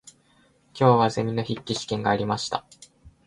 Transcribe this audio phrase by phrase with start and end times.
[0.73, 2.65] 今日はゼミの筆記試験がありました。